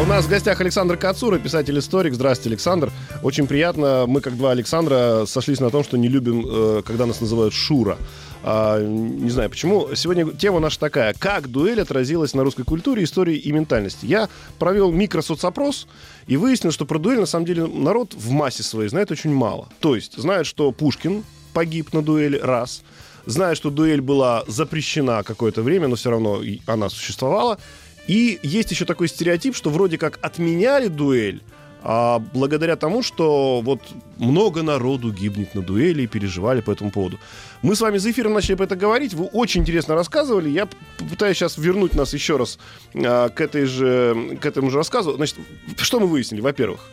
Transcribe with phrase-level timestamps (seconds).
[0.00, 2.14] У нас в гостях Александр Кацура, писатель-историк.
[2.14, 2.90] Здравствуйте, Александр.
[3.22, 4.04] Очень приятно.
[4.06, 7.98] Мы, как два Александра, сошлись на том, что не любим, э, когда нас называют Шура.
[8.42, 9.94] А, не знаю почему.
[9.94, 11.14] Сегодня тема наша такая.
[11.18, 14.06] Как дуэль отразилась на русской культуре, истории и ментальности.
[14.06, 15.86] Я провел микросоцопрос
[16.26, 19.68] и выяснил, что про дуэль, на самом деле, народ в массе своей знает очень мало.
[19.80, 21.22] То есть, знает, что Пушкин
[21.52, 22.82] погиб на дуэли, раз.
[23.26, 27.58] Знает, что дуэль была запрещена какое-то время, но все равно она существовала.
[28.06, 31.42] И есть еще такой стереотип, что вроде как отменяли дуэль,
[31.84, 33.80] а благодаря тому, что вот
[34.16, 37.18] много народу гибнет на дуэли и переживали по этому поводу.
[37.62, 40.48] Мы с вами за эфиром начали об этом говорить, вы очень интересно рассказывали.
[40.48, 42.58] Я попытаюсь сейчас вернуть нас еще раз
[42.94, 45.14] а, к, этой же, к этому же рассказу.
[45.14, 45.38] Значит,
[45.78, 46.40] что мы выяснили?
[46.40, 46.88] Во-первых,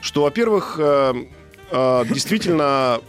[0.00, 1.16] что, во-первых, а,
[1.70, 3.00] а, действительно,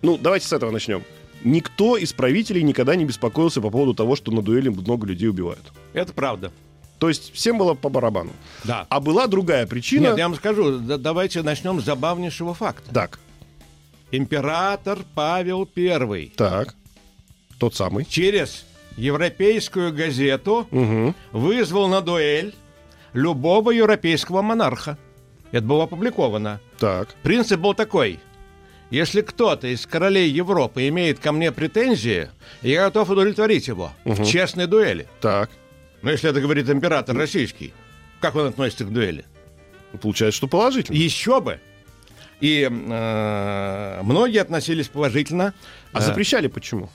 [0.00, 1.02] ну, давайте с этого начнем.
[1.44, 5.72] Никто из правителей никогда не беспокоился по поводу того, что на дуэли много людей убивают.
[5.92, 6.52] Это правда.
[6.98, 8.32] То есть всем было по барабану.
[8.64, 8.86] Да.
[8.88, 10.08] А была другая причина.
[10.08, 12.92] Нет, я вам скажу, да- давайте начнем с забавнейшего факта.
[12.92, 13.20] Так,
[14.10, 16.74] Император Павел I так.
[17.58, 18.04] Тот самый.
[18.04, 18.64] через
[18.96, 21.14] европейскую газету Угу.
[21.32, 22.54] вызвал на дуэль
[23.12, 24.96] любого европейского монарха.
[25.52, 26.60] Это было опубликовано.
[26.78, 27.14] Так.
[27.22, 28.18] Принцип был такой.
[28.90, 32.30] Если кто-то из королей Европы имеет ко мне претензии,
[32.62, 35.06] я готов удовлетворить его в честной дуэли.
[35.20, 35.50] Так.
[36.00, 37.74] Но если это говорит император российский,
[38.20, 39.24] как он относится к дуэли?
[40.00, 40.96] Получается, что положительно.
[40.96, 41.60] Еще бы.
[42.40, 45.52] И э, многие относились положительно.
[45.92, 46.88] А Э, запрещали почему?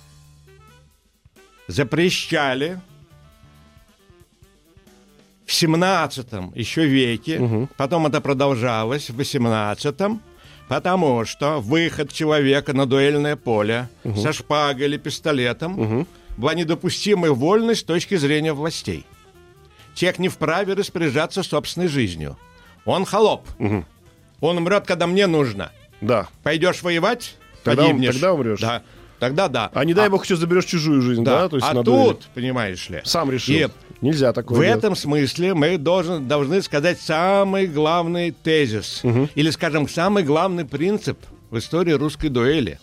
[1.67, 2.79] запрещали
[5.45, 9.95] в 17 еще веке, потом это продолжалось в 18
[10.75, 16.07] потому что выход человека на дуэльное поле со шпагой или пистолетом
[16.37, 19.05] была недопустимой вольной с точки зрения властей.
[19.93, 22.37] Человек не вправе распоряжаться собственной жизнью.
[22.85, 23.47] Он холоп.
[23.59, 25.71] Он умрет, когда мне нужно.
[26.01, 26.27] Да.
[26.43, 28.13] Пойдешь воевать, Тогда погибнешь.
[28.13, 28.59] тогда умрешь.
[28.59, 28.83] Да,
[29.19, 29.71] тогда да.
[29.73, 31.47] А не дай бог еще заберешь чужую жизнь, да?
[31.47, 32.17] То есть а тут, дуэли.
[32.33, 33.55] понимаешь ли, Сам решил.
[33.55, 33.69] И
[34.03, 34.79] Нельзя такое в делать.
[34.79, 39.01] этом смысле мы должен, должны сказать самый главный тезис.
[39.33, 41.17] Или, скажем, самый главный принцип
[41.49, 42.79] в истории русской дуэли.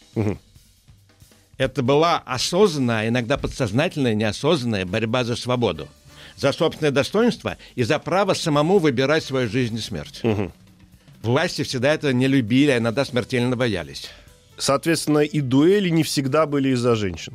[1.58, 5.88] Это была осознанная, иногда подсознательная, неосознанная борьба за свободу.
[6.36, 10.22] За собственное достоинство и за право самому выбирать свою жизнь и смерть.
[11.22, 14.08] Власти всегда это не любили, а иногда смертельно боялись.
[14.56, 17.34] Соответственно, и дуэли не всегда были из-за женщин.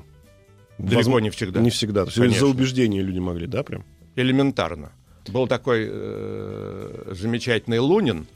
[0.77, 1.59] Далеко Возможно, не всегда.
[1.61, 2.01] Не всегда.
[2.01, 2.37] То есть Конечно.
[2.37, 3.85] из-за убеждения люди могли, да, прям?
[4.15, 4.91] элементарно.
[5.27, 8.27] Был такой э, замечательный Лунин,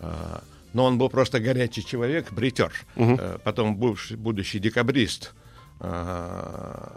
[0.00, 0.38] э,
[0.72, 5.32] но он был просто горячий человек, бритер, э, потом бывший, будущий декабрист.
[5.80, 6.88] Э,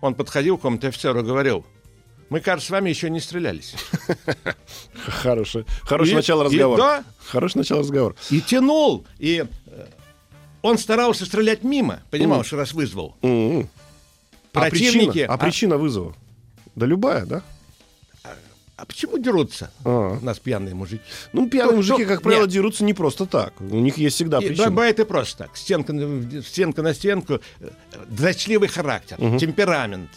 [0.00, 1.66] он подходил к какому-то офицеру и говорил,
[2.30, 3.74] мы, кажется, с вами еще не стрелялись.
[5.06, 6.78] Хорошее, хорошее начало разговора.
[6.78, 7.04] да.
[7.26, 8.14] Хорошее начало разговора.
[8.30, 9.44] И тянул, и
[10.62, 13.16] он старался стрелять мимо, понимал, что раз вызвал.
[13.22, 13.68] М-м.
[14.52, 15.10] А Противники...
[15.12, 16.14] причина, а причина вызова?
[16.74, 17.42] Да любая, да?
[18.76, 20.16] а почему дерутся А.
[20.20, 21.02] у нас пьяные мужики?
[21.34, 22.50] Ну, пьяные Ну, мужики, что- как правило, нет.
[22.50, 23.52] дерутся не просто так.
[23.60, 24.70] У них есть всегда И причина.
[24.70, 25.56] Бывает и просто так.
[25.56, 27.40] Стенка, на- стенка на стенку.
[27.60, 27.68] э,
[28.08, 30.08] Дрочливый характер, темперамент.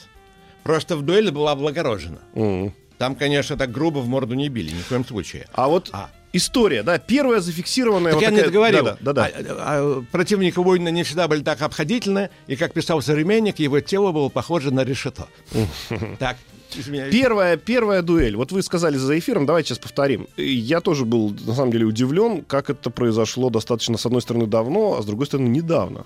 [0.63, 2.19] Просто в дуэли была облагорожена.
[2.35, 2.73] М.
[2.97, 5.45] Там, конечно, так грубо в морду не били, ни в коем случае.
[5.53, 6.09] А вот А.
[6.33, 8.11] история, да, первая зафиксированная...
[8.11, 8.83] Так вот я не такая- договорил.
[8.83, 9.25] Да, да, да.
[9.31, 14.11] А, а, противники войны не всегда были так обходительны, и, как писал современник, его тело
[14.11, 15.27] было похоже на решето.
[16.19, 16.37] Так,
[16.75, 17.13] извиняюсь.
[17.13, 18.35] Первая, первая дуэль.
[18.35, 20.27] Вот вы сказали за эфиром, давайте сейчас повторим.
[20.37, 24.97] Я тоже был, на самом деле, удивлен, как это произошло достаточно, с одной стороны, давно,
[24.97, 26.05] а с другой стороны, недавно.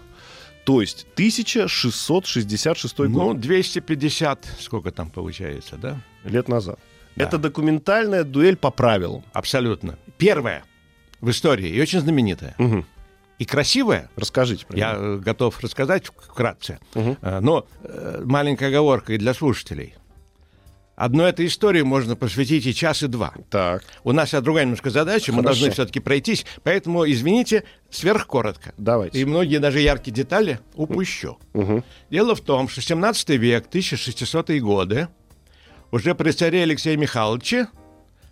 [0.66, 6.02] То есть 1666 Ну, год, 250, сколько там получается, да?
[6.26, 6.80] лет назад.
[7.18, 7.26] Да.
[7.26, 9.24] Это документальная дуэль по правилам.
[9.34, 9.98] Абсолютно.
[10.18, 10.64] Первая
[11.20, 12.56] в истории и очень знаменитая.
[12.58, 12.86] Мгм.
[13.40, 14.66] И красивая, Расскажите.
[14.66, 16.80] про Я э, готов рассказать вкратце.
[16.96, 19.96] Э, Но э, маленькая оговорка и для слушателей.
[20.96, 23.32] Одной этой истории можно посвятить и час, и два.
[23.52, 25.50] Так, У нас сейчас другая немножко задача, мы Хорошо.
[25.60, 28.74] должны все-таки пройтись, поэтому, извините, сверхкоротко.
[28.80, 29.20] давайте.
[29.20, 31.38] И многие даже яркие детали упущу.
[31.54, 31.84] Мгм.
[32.10, 35.08] Дело в том, что 17 век, 1600-е годы,
[35.92, 37.68] уже при царе Алексея Михайловича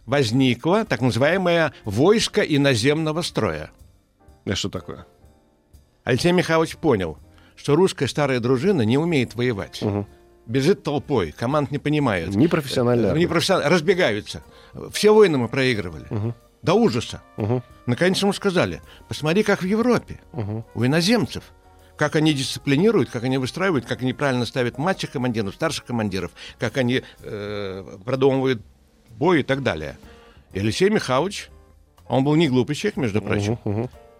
[0.06, 3.72] возникло так называемое войско иноземного строя.
[4.46, 5.06] Это что такое?
[6.04, 7.18] Алексей Михайлович понял,
[7.56, 9.82] что русская старая дружина не умеет воевать.
[10.46, 12.36] Бежит толпой, команд не понимают.
[12.36, 14.44] Непрофессиональная Э, непрофессионально- разбегаются.
[14.92, 16.06] Все войны мы проигрывали.
[16.62, 17.22] До ужаса.
[17.38, 17.64] Мгм.
[17.88, 20.20] Наконец ему сказали, посмотри, как в Европе,
[20.76, 21.44] у иноземцев.
[21.98, 26.78] Как они дисциплинируют, как они выстраивают, как они правильно ставят младших командиров, старших командиров, как
[26.78, 28.62] они э, продумывают
[29.18, 29.98] бой и так далее.
[30.54, 31.50] И Алексей Михайлович,
[32.08, 33.58] он был не глупый человек, между прочим,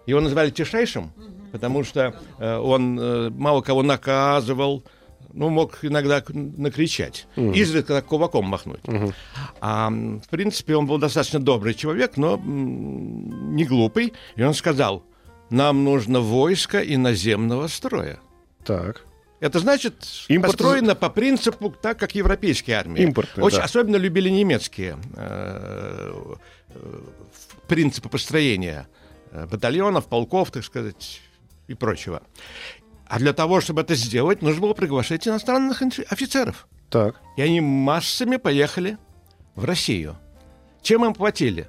[0.06, 1.12] его называли тишайшим,
[1.52, 4.82] потому что э, он э, мало кого наказывал,
[5.32, 8.80] ну, мог иногда накричать, изредка так кулаком махнуть.
[9.60, 14.14] А, м, в принципе, он был достаточно добрый человек, но м, не глупый.
[14.36, 15.02] И он сказал,
[15.50, 18.18] нам нужно войско иноземного строя.
[18.64, 19.04] Так.
[19.40, 23.02] Это значит, Импорт- построено по принципу так, как европейские армии.
[23.02, 23.64] Импортные, Очень да.
[23.64, 26.34] особенно любили немецкие э,
[26.70, 27.00] э,
[27.68, 28.88] принципы построения
[29.30, 31.20] э, батальонов, полков, так сказать,
[31.68, 32.22] и прочего.
[33.06, 36.66] А для того, чтобы это сделать, нужно было приглашать иностранных офицеров.
[36.90, 37.16] Так.
[37.36, 38.96] И они массами поехали
[39.54, 40.16] в Россию.
[40.82, 41.68] Чем им платили?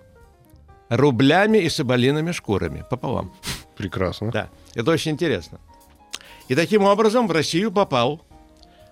[0.89, 3.33] Рублями и соболиными шкурами пополам.
[3.77, 4.31] Прекрасно.
[4.31, 5.59] Да, это очень интересно.
[6.47, 8.21] И таким образом в Россию попал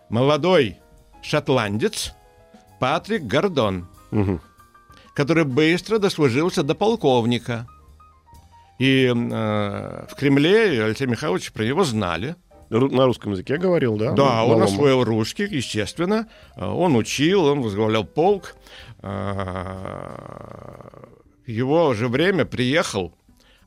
[0.09, 0.77] молодой
[1.21, 2.13] шотландец
[2.79, 4.41] Патрик Гордон, Мгм.
[5.13, 7.67] который быстро дослужился до полковника.
[8.77, 12.35] И э, в Кремле Алексей Михайлович про него знали.
[12.69, 14.11] На русском языке говорил, да?
[14.13, 14.63] Да, он Малому.
[14.65, 16.27] освоил русский, естественно.
[16.57, 18.55] Э, Он учил, он возглавлял полк.
[19.01, 20.89] Э,
[21.45, 23.13] его же время приехал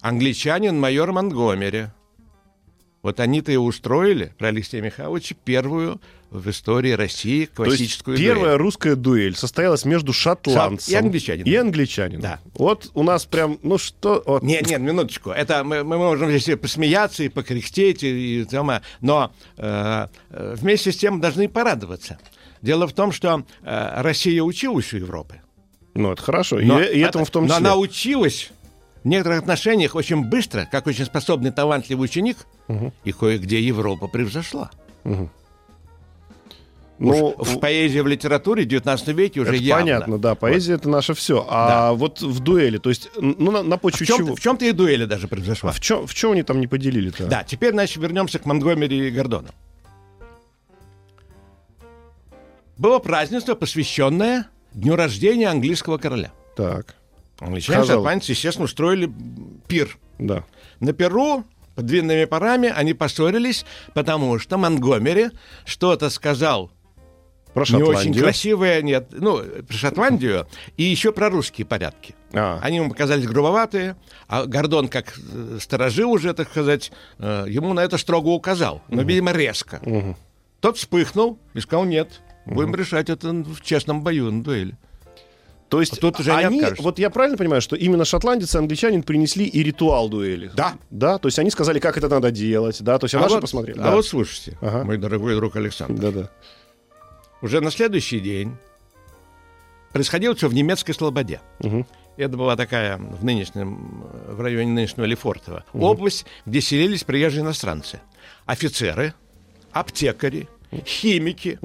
[0.01, 1.87] англичанин майор Монгомери.
[3.03, 6.01] Вот они-то и устроили про Алексея Михайловича первую
[6.31, 8.59] в истории России То есть классическую первая дуэль.
[8.59, 11.49] русская дуэль состоялась между шотландцем И англичанином.
[11.51, 12.21] И англичанином.
[12.21, 12.41] Да.
[12.55, 14.23] Вот у нас прям, ну что...
[14.27, 15.31] вот- Нет, нет, минуточку.
[15.31, 18.47] Это мы, мы можем здесь и посмеяться, и покряхтеть, и, и
[19.01, 22.19] но э, э, вместе с тем должны и порадоваться.
[22.61, 25.41] Дело в том, что э, Россия училась у Европы.
[25.95, 26.59] Ну, это хорошо.
[26.61, 27.67] И, Но и этому это- в том но числе.
[27.67, 28.51] она училась
[29.09, 32.37] в некоторых отношениях очень быстро, как очень способный, талантливый ученик,
[33.05, 34.71] и кое-где Европа превзошла.
[37.01, 39.85] Ну, Уж в поэзии, в литературе в 19 веке уже это явно.
[39.85, 41.47] понятно, да, поэзия это наше все.
[41.49, 44.35] А вот в дуэли, то есть, ну, на, на В почве чем-то, чего?
[44.35, 45.71] в чем-то и дуэли даже превзошла.
[45.71, 47.27] А в чем, в чем они там не поделили-то?
[47.29, 49.49] Да, теперь, значит, вернемся к Монгомери и Гордону.
[52.77, 56.33] Было празднество, посвященное дню рождения английского короля.
[56.57, 56.97] Так,
[57.41, 57.99] Англичане, Сказал.
[57.99, 59.11] шотландцы, естественно, устроили
[59.69, 59.99] пир.
[60.19, 60.45] да.
[60.81, 61.45] На Перу
[61.75, 63.65] под длинными парами они поссорились,
[63.95, 65.31] потому что Монгомери
[65.65, 66.71] что-то сказал
[67.55, 68.25] Про не очень Шотландию.
[68.25, 70.47] красивое, нет, ну, про Шотландию
[70.77, 72.15] и еще про русские порядки.
[72.33, 72.59] А.
[72.63, 73.97] Они ему показались грубоватые,
[74.29, 79.03] а Гордон, как э, сторожил уже, так сказать, э, ему на это строго указал, но,
[79.03, 79.81] видимо, резко.
[80.61, 84.77] Тот вспыхнул и сказал, нет, будем решать это в честном бою, на дуэли.
[85.69, 86.83] То есть А тут уже не они, откажешься.
[86.83, 90.51] вот я правильно понимаю, что именно шотландец и англичанин принесли и ритуал дуэли?
[90.55, 90.75] Да.
[90.91, 93.41] Да, то есть они сказали, как это надо делать, да, то есть а, наши вот,
[93.43, 93.79] посмотрели.
[93.79, 93.95] а да.
[93.97, 94.85] вот слушайте, Ага.
[94.85, 96.01] мой дорогой друг Александр.
[96.01, 96.31] Да-да.
[97.43, 98.57] Уже на следующий день
[99.93, 101.41] происходило все в немецкой Слободе.
[101.61, 101.87] Мгм.
[102.17, 108.01] Это была такая в нынешнем, в районе нынешнего Лефортово, область, где селились приезжие иностранцы.
[108.45, 109.15] Офицеры,
[109.71, 110.49] аптекари,
[110.85, 111.59] химики,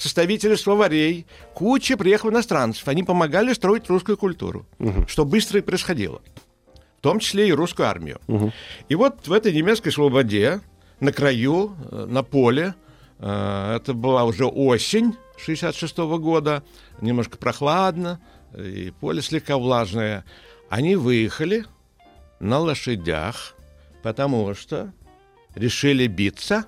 [0.00, 2.88] составители словарей, куча приехала иностранцев.
[2.88, 4.66] Они помогали строить русскую культуру,
[5.06, 6.22] что быстро и происходило.
[6.98, 8.20] В том числе и русскую армию.
[8.88, 10.60] И вот в этой немецкой слободе,
[11.00, 12.74] на краю, э, на поле,
[13.18, 16.62] э, это была уже осень 66 года,
[17.00, 18.20] немножко прохладно,
[18.54, 20.26] и поле слегка влажное.
[20.68, 21.64] Они выехали
[22.38, 23.54] на лошадях,
[24.02, 24.92] потому что
[25.54, 26.66] решили биться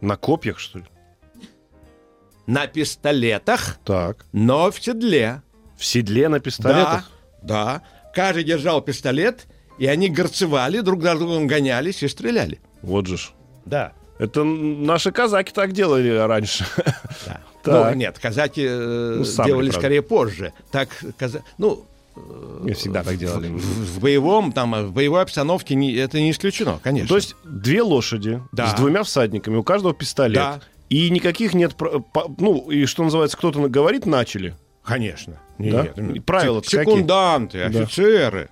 [0.00, 0.84] На копьях, что ли?
[2.46, 4.24] На пистолетах, Так.
[4.32, 5.42] но в седле.
[5.76, 7.10] В седле на пистолетах?
[7.42, 7.82] Да, да.
[8.14, 9.46] Каждый держал пистолет,
[9.78, 12.60] и они горцевали, друг за другом гонялись и стреляли.
[12.82, 13.30] Вот же ж.
[13.64, 13.92] Да.
[14.18, 16.64] Это наши казаки так делали раньше.
[17.26, 17.40] да.
[17.66, 17.94] Так.
[17.94, 19.72] Ну, нет, казаки э, Ну, делали правда.
[19.80, 20.52] скорее позже.
[20.70, 20.88] Так,
[21.18, 21.42] каза...
[21.58, 21.84] ну,
[22.62, 23.48] Не всегда так делали.
[23.48, 23.58] в,
[23.96, 27.08] в боевом, там, в боевой обстановке не, это не исключено, конечно.
[27.08, 28.68] То есть две лошади Да.
[28.68, 30.36] с двумя всадниками, у каждого пистолет.
[30.36, 30.60] Да.
[30.88, 31.74] И никаких нет,
[32.38, 34.54] ну, и что называется, кто-то говорит, начали.
[34.84, 35.40] Конечно.
[35.58, 35.88] Да?
[35.96, 37.80] Нет, правила-то сек- секунданты, Да.
[37.80, 38.50] офицеры.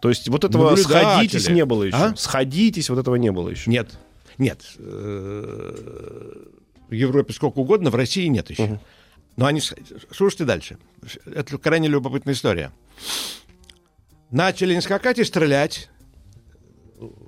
[0.00, 1.96] То есть вот этого сходитесь не было еще.
[1.96, 2.14] А?
[2.16, 3.70] Сходитесь, вот этого не было еще.
[3.70, 3.88] Нет,
[4.38, 4.60] нет.
[4.78, 6.34] э,
[6.88, 8.78] В Европе сколько угодно, в России нет еще.
[9.36, 9.60] Но они...
[10.10, 10.76] Слушайте дальше.
[11.24, 12.70] Это крайне любопытная история.
[14.30, 15.88] Начали не скакать и стрелять.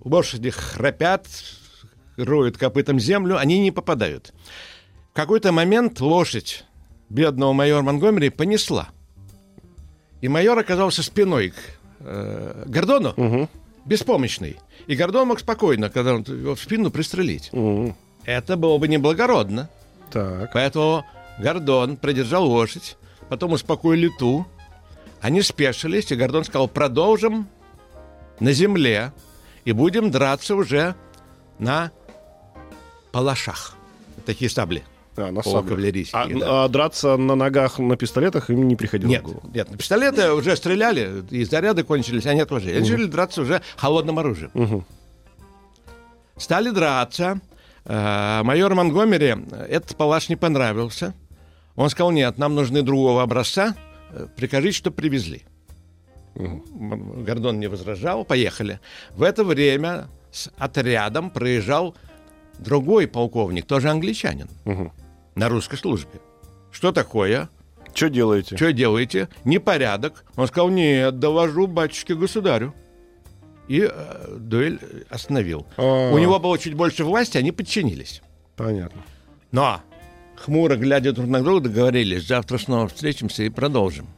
[0.05, 1.27] лошади храпят,
[2.17, 4.33] роют копытом землю, они не попадают.
[5.13, 6.65] В какой-то момент лошадь
[7.09, 8.89] бедного майора Монгомери понесла.
[10.21, 11.55] И майор оказался спиной к
[12.01, 13.49] э, Гордону, Мгм.
[13.85, 14.57] беспомощный.
[14.87, 17.51] И Гордон мог спокойно, когда он его в спину пристрелить.
[17.53, 17.95] Мгм.
[18.25, 19.69] Это было бы неблагородно.
[20.11, 20.51] Так.
[20.55, 21.05] Поэтому
[21.39, 22.97] Гордон продержал лошадь,
[23.29, 24.47] потом успокоили ту.
[25.21, 27.49] Они спешились, и Гордон сказал, продолжим
[28.41, 29.13] на земле
[29.65, 30.95] и будем драться уже
[31.59, 31.91] на
[33.15, 33.75] палашах.
[34.27, 34.83] Такие сабли.
[35.17, 36.65] А, на кавалерийские, А, да.
[36.65, 39.51] а драться на ногах на пистолетах им не приходило Нет, в голову?
[39.55, 42.77] нет, на пистолеты уже стреляли, и заряды кончились, они отложили.
[42.79, 44.85] Они решили драться уже холодным оружием.
[46.37, 47.41] Стали драться.
[47.85, 51.15] Э, Майор Монгомери э, этот палаш не понравился.
[51.77, 53.77] Он сказал, нет, нам нужны другого образца.
[54.11, 55.45] Э, Прикажите, что привезли.
[56.35, 58.81] Гордон не возражал, поехали.
[59.11, 61.95] В это время с отрядом проезжал
[62.59, 64.93] другой полковник, тоже англичанин, Мгм.
[65.35, 66.21] на русской службе.
[66.71, 67.49] Что такое?
[67.95, 68.57] Что делаете?
[68.57, 69.29] Что делаете?
[69.45, 70.25] Непорядок.
[70.37, 72.75] Он сказал, нет, довожу батюшке государю.
[73.69, 75.67] И э, дуэль остановил.
[75.77, 78.21] А, У него было чуть больше власти, они подчинились.
[78.57, 79.03] Понятно.
[79.53, 79.81] Но,
[80.37, 84.09] хмуро глядя друг на друга, договорились, завтра снова встретимся и продолжим.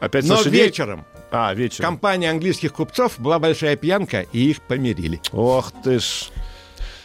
[0.00, 0.64] Опять Но лошадей?
[0.66, 1.86] вечером А, вечером.
[1.90, 5.20] компании английских купцов была большая пьянка, и их помирили.
[5.32, 6.30] Ох ты ж.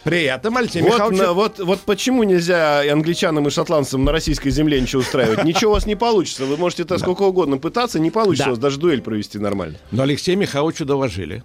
[0.08, 1.18] При этом Алексей Вот, Михайлович...
[1.20, 5.44] на- вот, вот почему нельзя и англичанам и шотландцам на российской земле ничего устраивать?
[5.44, 6.44] Ничего у вас не получится.
[6.46, 8.50] Вы можете это сколько угодно пытаться, не получится Да.
[8.50, 9.78] у вас даже дуэль провести нормально.
[9.90, 11.42] Но Алексею Михайловичу доложили.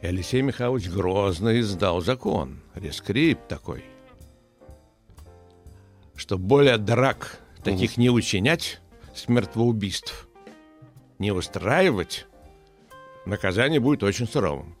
[0.00, 3.84] И Алексей Михайлович грозно издал закон, рескрипт такой,
[6.16, 8.80] что более драк таких не учинять,
[9.14, 10.28] смертвоубийств
[11.18, 12.26] не устраивать,
[13.26, 14.74] наказание будет очень суровым.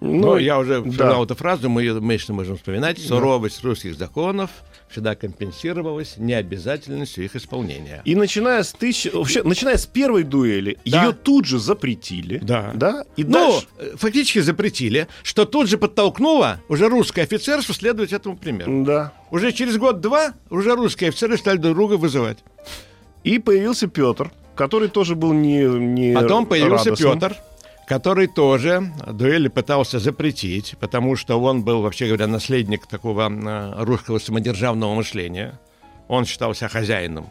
[0.00, 0.92] Ну, я уже да.
[0.92, 2.98] сказал эту фразу, мы ее еще можем вспоминать.
[2.98, 4.50] Суровость русских законов
[4.88, 8.02] всегда компенсировалась необязательностью их исполнения.
[8.04, 9.08] И начиная с тысячи...
[9.08, 11.04] Вообще, начиная с первой дуэли, Да.
[11.04, 12.38] ее тут же запретили.
[12.38, 12.72] Да.
[12.74, 13.04] Да?
[13.16, 13.66] И Ну, дальше...
[13.78, 18.84] э, фактически запретили, что тут же подтолкнуло уже русское офицерство следовать этому примеру.
[18.84, 19.12] Да.
[19.30, 22.38] Уже через год-два уже русские офицеры стали друг друга вызывать.
[23.22, 27.20] И появился Петр, который тоже был не, не Потом появился радостным.
[27.20, 27.36] Петр,
[27.90, 34.20] который тоже дуэли пытался запретить, потому что он был, вообще говоря, наследник такого э, русского
[34.20, 35.58] самодержавного мышления.
[36.06, 37.30] Он считал себя хозяином.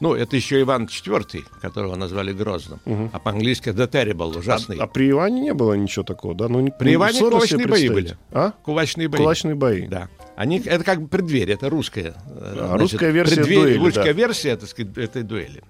[0.00, 2.80] Ну, это еще Иван IV, которого назвали Грозным.
[3.12, 4.78] А по-английски The Terrible, ужасный.
[4.78, 6.48] А, а при Иване не было ничего такого, да?
[6.48, 8.16] Ну, При Иване сложно себе кулачные бои были.
[8.32, 8.52] А?
[8.62, 9.18] Кулачные бои.
[9.20, 9.86] Кулачные бои.
[9.86, 10.08] Да.
[10.34, 12.14] Они, это как бы преддверие, это русская.
[12.26, 14.12] э, А, русская версия дуэли, Русская да.
[14.12, 15.62] версия, так сказать, этой дуэли.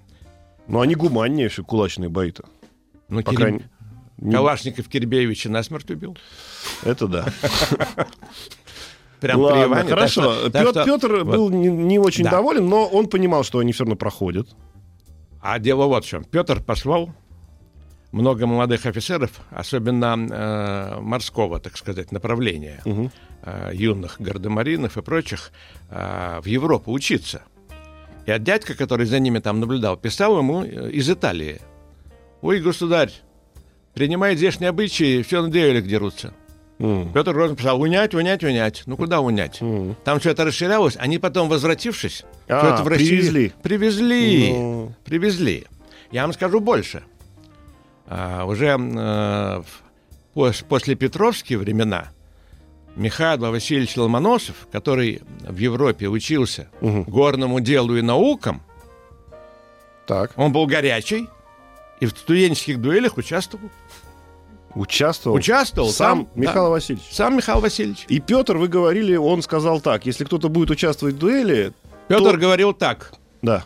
[0.69, 2.45] Но они гуманнее все кулачные бои-то.
[3.09, 3.65] Ну, По Кирим- крайней- Не-
[4.19, 6.17] Калашников Кирбеевича насмерть убил.
[6.83, 7.25] Это да.
[9.19, 9.81] Прям при Ладно, Иване.
[9.83, 10.21] Так хорошо.
[10.21, 11.25] что- так Пет- что- Петр вот.
[11.35, 12.31] был не, не очень Да.
[12.31, 14.47] доволен, но он понимал, что они все равно проходят.
[15.41, 16.23] А дело вот в чем.
[16.23, 17.11] Петр послал
[18.11, 22.81] много молодых офицеров, особенно э, морского, так сказать, направления,
[23.43, 25.51] э, юных гардемаринов и прочих,
[25.89, 27.43] э, в Европу учиться.
[28.25, 31.61] И от дядька, который за ними там наблюдал, писал ему э, из Италии.
[32.41, 33.11] «Ой, государь,
[33.95, 36.33] принимает здешние обычаи, все на дуэлях дерутся».
[36.77, 37.11] М.
[37.13, 38.83] Петр Грозный писал, унять, унять, унять.
[38.85, 39.61] Ну куда унять?
[39.61, 39.95] Мгм.
[40.03, 43.53] Там все это расширялось, они потом, возвратившись, А, всё это в Россию привезли.
[43.63, 44.51] Привезли.
[44.53, 44.93] Ну.
[45.05, 45.65] Привезли.
[46.11, 47.03] Я вам скажу больше.
[48.07, 49.65] А, уже в-
[50.35, 52.09] пос- после Петровские времена
[52.97, 57.03] Михаил Васильевич Ломоносов, который в Европе учился Мгм.
[57.03, 58.61] горному делу и наукам,
[60.07, 60.31] Так.
[60.35, 61.27] он был горячий
[61.99, 63.69] и в студенческих дуэлях участвовал.
[64.75, 65.37] Участвовал.
[65.37, 66.69] Участвовал Сам там, Михаил да.
[66.69, 67.07] Васильевич.
[67.11, 68.05] Сам Михаил Васильевич.
[68.09, 71.71] И Петр, вы говорили, он сказал так, если кто-то будет участвовать в дуэли,
[72.09, 73.13] Петр То- говорил так.
[73.41, 73.63] да.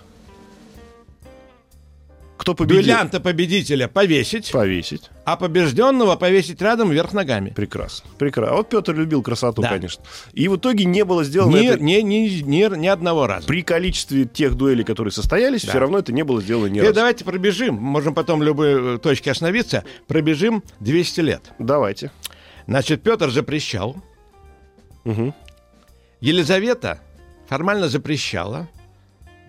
[2.40, 2.78] Кто победил?
[2.84, 5.10] Дуэлянта победителя повесить, Повесить.
[5.26, 7.50] а побежденного повесить рядом вверх ногами.
[7.50, 8.10] Прекрасно.
[8.18, 8.54] Прекрасно.
[8.54, 9.68] А вот Петр любил красоту, Да.
[9.70, 10.02] конечно.
[10.32, 11.84] И в итоге не было сделано Ни, это...
[11.84, 13.46] ни, ни, ни- ни одного раза.
[13.46, 15.72] При количестве тех дуэлей, которые состоялись, Да.
[15.72, 16.94] все равно это не было сделано ни И разу.
[16.94, 21.42] давайте пробежим, можем потом в любой э, точке остановиться, пробежим 200 лет.
[21.60, 22.10] Давайте.
[22.68, 23.98] Значит, Петр запрещал,
[25.04, 25.34] Мгм.
[26.22, 27.00] Елизавета
[27.50, 28.70] формально запрещала,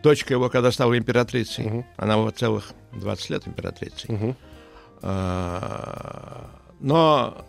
[0.02, 4.37] дочка его, когда стала императрицей, она вот целых 20 лет императрицей.
[5.02, 7.45] А, но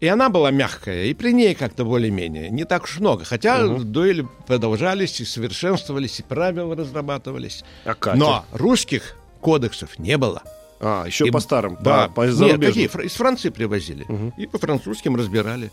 [0.00, 3.24] и она была мягкая, и при ней как-то более-менее, не так уж много.
[3.24, 7.64] Хотя дуэли продолжались, и совершенствовались, и правила разрабатывались.
[7.84, 8.18] А Катя?
[8.18, 10.42] Но русских кодексов не было.
[10.80, 12.90] А, еще И- по старым, Да, по, по Нет?
[12.92, 14.06] Фр- Из Франции привозили.
[14.36, 15.70] И по французским разбирали.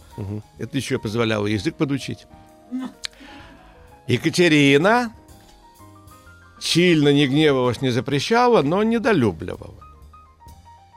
[0.57, 2.25] Это еще позволяло язык подучить.
[4.07, 5.13] Екатерина
[6.61, 9.75] сильно не гневалась, не запрещала, но недолюбливала.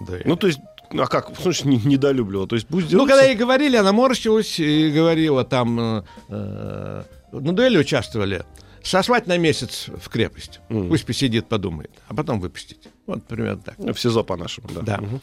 [0.01, 0.15] Да.
[0.25, 2.47] Ну, то есть, а как, в смысле, не- недолюбливал?
[2.47, 5.81] То есть, пусть Ну, когда ей говорили, она морщилась и говорила там...
[5.81, 7.03] э, э,
[7.33, 8.45] на дуэли участвовали.
[8.83, 10.61] Сослать на месяц в крепость.
[10.69, 11.91] Пусть посидит, подумает.
[12.09, 12.89] А потом выпустить.
[13.07, 13.79] Вот примерно так.
[13.79, 14.83] В СИЗО по-нашему, да.
[14.83, 14.99] Да.
[14.99, 15.21] Мгм.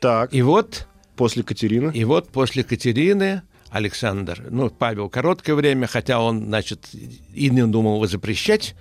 [0.00, 1.92] Так, И вот после Катерины.
[1.94, 7.96] И вот после Катерины Александр, ну, Павел короткое время, хотя он, значит, и не думал
[7.96, 8.74] его запрещать,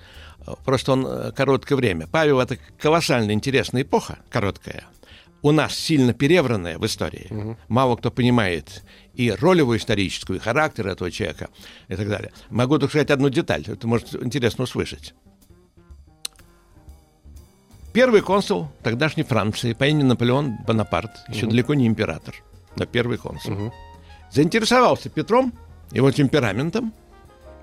[0.65, 2.07] просто он э, короткое время.
[2.07, 4.83] Павел— это колоссально интересная эпоха, короткая.
[5.41, 7.55] У нас сильно перевранная в истории.
[7.69, 11.49] Мало кто понимает и ролевую историческую, и характер этого человека,
[11.87, 12.31] и так далее.
[12.49, 15.13] Могу только сказать одну деталь, это может интересно услышать.
[17.93, 22.35] Первый консул тогдашней Франции по имени Наполеон Бонапарт, еще далеко не император,
[22.75, 23.73] но первый консул,
[24.31, 25.53] заинтересовался Петром,
[25.91, 26.93] его темпераментом.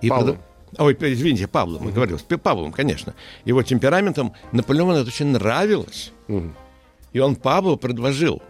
[0.01, 0.37] И Павлом.
[0.37, 0.45] под-
[0.79, 3.15] Ой, извините, Павлом, я говорил, с Павлом, конечно.
[3.45, 6.13] Его темпераментом Наполеону это очень нравилось.
[6.29, 6.55] Мгм.
[7.13, 8.43] И он Павлу предложил,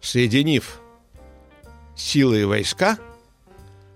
[0.00, 0.80] соединив
[1.96, 2.98] силы и войска,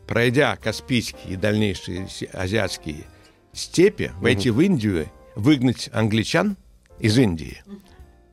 [0.06, 3.04] пройдя Каспийские и дальнейшие азиатские
[3.52, 6.56] степи, войти в Индию, выгнать англичан
[6.98, 7.62] из Индии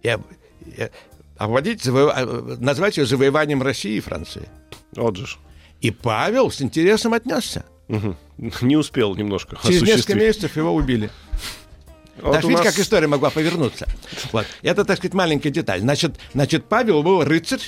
[0.02, 0.18] и,
[0.66, 0.90] и
[1.38, 4.50] обводить, заво- а, назвать ее завоеванием России и Франции.
[4.94, 5.28] Вот же.
[5.82, 7.66] И Павел с интересом отнесся.
[7.90, 11.10] Не успел немножко Через несколько месяцев его убили.
[12.22, 13.88] Вот так видите, нас- как история могла повернуться.
[14.32, 14.46] Вот.
[14.62, 15.80] Это, так сказать, маленькая деталь.
[15.80, 17.62] Значит, значит Павел был рыцарь,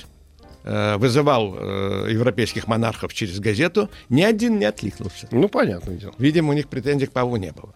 [0.64, 3.90] э, вызывал э, европейских монархов через газету.
[4.10, 5.28] Ни один не откликнулся.
[5.32, 6.14] Ну, понятное дело.
[6.18, 7.74] Видимо, у них претензий к Павлу не было.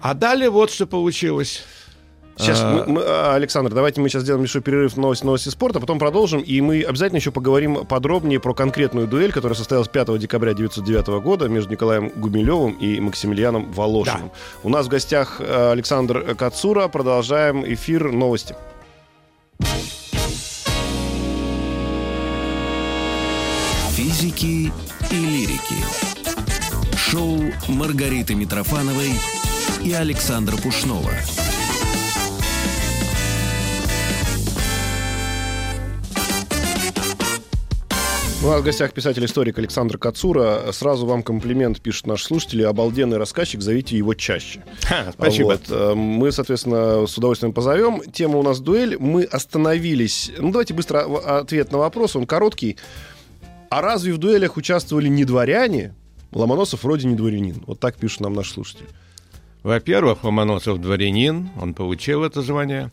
[0.00, 1.64] А далее вот что получилось.
[2.38, 2.70] Сейчас, А.
[2.72, 5.98] мы- мы, а, Александр, давайте мы сейчас сделаем небольшой перерыв в новости, новости спорта, потом
[5.98, 11.20] продолжим, и мы обязательно еще поговорим подробнее про конкретную дуэль, которая состоялась 5 декабря 1909
[11.20, 14.30] года между Николаем Гумилевым и Максимилианом Волошиным.
[14.62, 16.86] У нас в гостях э, Александр Кацура.
[16.88, 18.54] Продолжаем эфир новости.
[23.94, 24.72] Физики
[25.10, 25.76] и лирики.
[26.96, 29.10] Шоу Маргариты Митрофановой
[29.82, 31.10] и Александра Пушнова.
[38.40, 40.70] У нас в гостях писатель-историк Александр Кацура.
[40.70, 42.62] Сразу вам комплимент пишут наши слушатели.
[42.62, 44.62] Обалденный рассказчик, зовите его чаще.
[44.84, 45.46] Ха, спасибо.
[45.46, 48.00] Вот, э, Мы, соответственно, с удовольствием позовем.
[48.12, 48.96] Тема у нас дуэль.
[48.96, 50.30] Мы остановились.
[50.38, 51.00] Ну, давайте быстро
[51.40, 52.14] ответ на вопрос.
[52.14, 52.76] Он короткий.
[53.70, 55.94] А разве в дуэлях участвовали не дворяне?
[56.30, 57.64] Ломоносов вроде не дворянин.
[57.66, 58.86] Вот так пишут нам наши слушатели.
[59.64, 62.92] Во-первых, Ломоносов дворянин, он получил это звание.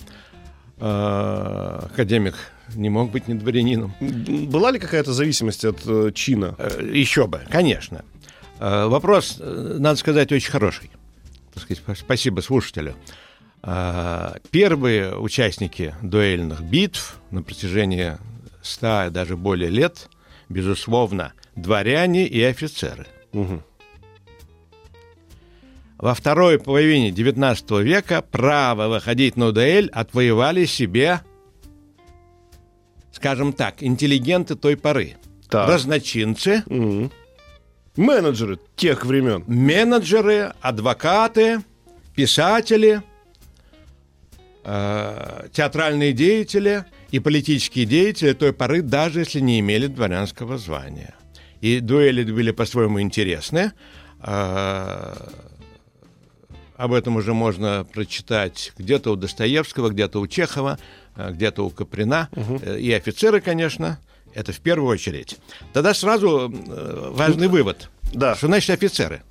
[0.79, 2.33] А, Академик
[2.73, 3.93] не мог быть не дворянином.
[3.99, 6.55] Была ли какая-то зависимость от э, чина?
[6.57, 8.03] Э, Еще бы, конечно.
[8.59, 10.89] Э, Вопрос, э, надо сказать, очень хороший.
[11.95, 12.95] Спасибо слушателю.
[14.51, 18.17] Первые участники дуэльных битв на протяжении
[18.61, 20.09] ста и даже более лет,
[20.49, 23.07] безусловно, дворяне и офицеры.
[23.31, 23.63] Мгм.
[25.97, 31.21] Во второй половине XIX века право выходить на дуэль отвоевали себе,
[33.25, 35.15] скажем так, интеллигенты той поры.
[35.49, 35.67] Так.
[35.67, 37.11] Разночинцы, Мгм.
[37.95, 39.43] Менеджеры тех времен.
[39.47, 41.61] менеджеры, адвокаты,
[42.15, 43.01] писатели,
[44.63, 51.15] э, театральные деятели и политические деятели той поры, даже если не имели дворянского звания.
[51.61, 53.71] И дуэли были по-своему интересны.
[54.21, 55.15] Э,
[56.77, 60.77] об этом уже можно прочитать где-то у Достоевского, где-то у Чехова,
[61.15, 62.29] где-то у Каприна.
[62.33, 63.99] Э, И офицеры, конечно,
[64.33, 65.37] это в первую очередь.
[65.73, 67.89] Тогда сразу э, важный вывод.
[68.13, 68.35] Да.
[68.35, 69.21] Что значит офицеры?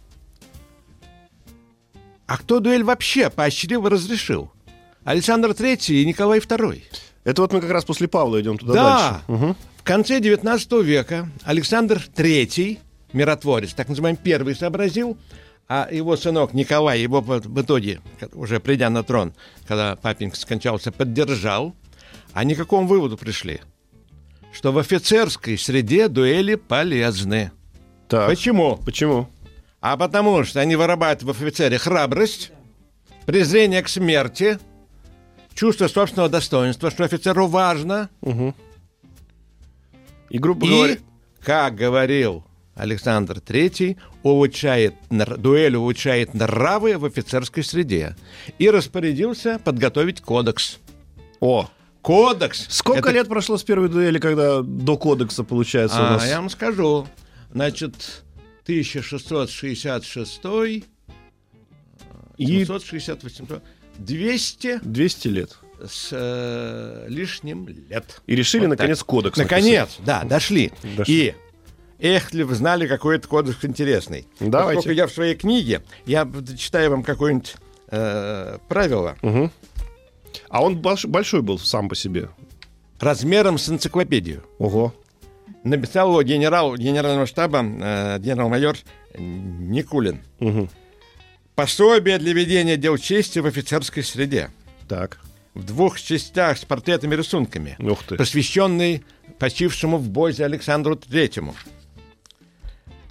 [2.27, 4.51] А кто дуэль вообще поощрил и разрешил?
[5.05, 6.83] Александр III и Николай II.
[7.25, 9.25] Это вот мы как раз после Павла идем туда Да, дальше.
[9.29, 9.57] Мгм.
[9.79, 12.79] в конце XIX века Александр III,
[13.13, 15.19] миротворец, так называемый первый, сообразил,
[15.69, 18.01] а его сынок Николай его в итоге,
[18.33, 19.35] уже придя на трон,
[19.67, 21.75] когда папенька скончался, поддержал,
[22.33, 23.61] они к какому выводу пришли?
[24.53, 27.51] Что в офицерской среде дуэли полезны.
[28.09, 28.29] Так.
[28.29, 28.77] Почему?
[28.77, 29.29] Почему?
[29.81, 32.53] А потому что они вырабатывают в офицере храбрость,
[33.27, 34.59] презрение к смерти,
[35.55, 38.11] чувство собственного достоинства, что офицеру важно.
[40.31, 40.97] И, грубо И, говоря...
[41.41, 42.45] как говорил
[42.75, 48.17] Александр III улучшает, дуэль улучшает нравы в офицерской среде
[48.59, 50.79] и распорядился подготовить кодекс.
[51.41, 51.69] О,
[52.03, 52.67] Кодекс.
[52.69, 56.27] сколько Это- лет прошло с первой дуэли, когда до кодекса получается у А, нас?
[56.29, 57.07] я вам скажу.
[57.53, 58.25] Значит,
[58.65, 60.85] 1666,
[62.37, 63.61] И 768,
[63.99, 65.57] 200 200 лет.
[65.87, 68.21] с э, лишним лет.
[68.27, 69.07] И решили, Вот наконец, так.
[69.07, 70.73] кодекс Наконец, да, дошли.
[70.97, 71.15] Дошли.
[71.15, 71.35] И
[72.05, 74.27] эх, ли вы знали, какой это кодекс интересный.
[74.41, 74.77] Давайте.
[74.77, 77.55] Поскольку я в своей книге, я читаю вам какое-нибудь
[77.89, 79.51] э, правило написано.
[80.49, 82.29] А он больш- большой был сам по себе.
[83.01, 84.43] размером с энциклопедию.
[84.59, 84.95] Ого.
[85.63, 88.77] Написал его генерал генерального штаба, э, генерал-майор
[89.19, 90.21] Никулин.
[90.41, 90.69] Мгм.
[91.55, 94.51] Пособие для ведения дел чести в офицерской среде.
[94.89, 95.19] Так.
[95.55, 98.17] В двух частях с портретами и рисунками, Ух ты.
[98.17, 99.05] посвященный
[99.39, 101.55] почившему в Бозе Александру Третьему.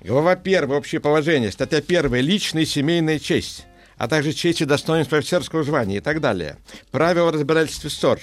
[0.03, 0.69] Глава 1.
[0.69, 1.49] Общее положение.
[1.49, 2.13] Статья 1.
[2.15, 3.65] Личная и семейная честь,
[3.97, 6.57] а также честь и достоинство офицерского звания и так далее.
[6.91, 8.19] Правила разбирательства ссор.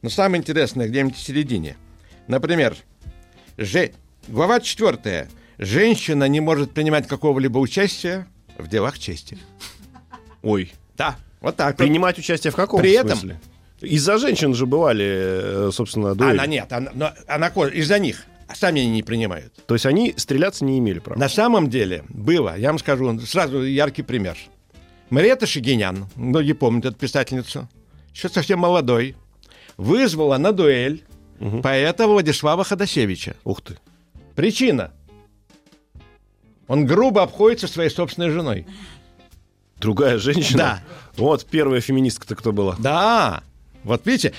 [0.00, 1.76] Но самое интересное где-нибудь в середине.
[2.28, 2.74] Например,
[3.58, 3.92] же...
[4.26, 5.28] глава 4.
[5.58, 9.36] Женщина не может принимать какого-либо участия в делах чести.
[10.42, 10.72] Ой.
[10.96, 11.78] Да, вот так.
[11.78, 11.84] вот.
[11.84, 13.40] Принимать участие в каком При этом- смысле?
[13.82, 16.32] Из-за женщин же бывали, э, собственно, дуэли.
[16.32, 18.24] Она нет, она, но она из-за них.
[18.48, 19.52] А сами они не принимают.
[19.66, 21.18] То есть они стреляться не имели права.
[21.18, 24.38] На самом деле было, я вам скажу, сразу яркий пример.
[25.10, 27.68] Мариэта Шагинян, многие помнят эту писательницу,
[28.12, 29.16] еще совсем молодой,
[29.76, 31.04] вызвала на дуэль
[31.62, 33.36] поэта Владислава Ходосевича.
[33.44, 33.78] Ух ты.
[34.34, 34.92] Причина.
[36.66, 38.66] Он грубо обходится своей собственной женой.
[39.76, 40.58] Другая женщина?
[40.58, 40.82] Да.
[41.16, 42.76] Вот первая феминистка-то кто была?
[42.78, 43.42] Да.
[43.84, 44.32] Вот видите?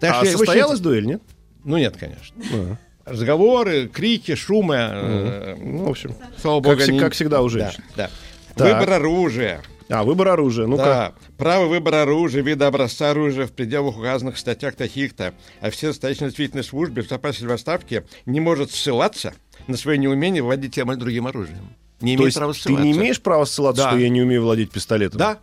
[0.00, 1.22] так а очень- состоялась дуэль, нет?
[1.64, 2.36] Ну нет, конечно.
[2.52, 2.76] А.
[3.10, 4.76] Разговоры, крики, шумы.
[4.76, 6.14] э, Ну, в общем.
[6.40, 7.82] Слава Как богу, всег- они- как всегда у Да, женщин.
[7.96, 8.10] да.
[8.54, 8.78] Так.
[8.80, 9.62] Выбор оружия.
[9.90, 10.66] А, выбор оружия.
[10.66, 10.82] Ну-ка.
[10.84, 11.12] Да.
[11.38, 15.32] Право выбора оружия, вида образца оружия в пределах указанных статьях таких-то.
[15.60, 19.32] Офицер, стоящий на действительной службе в запасе в отставке, не может ссылаться
[19.66, 21.74] на свое неумение владеть тем или другим оружием.
[22.00, 22.84] Не То имеет есть права ты ссылаться.
[22.84, 23.88] не имеешь права ссылаться, Да.
[23.90, 25.18] что я не умею владеть пистолетом?
[25.18, 25.38] Да.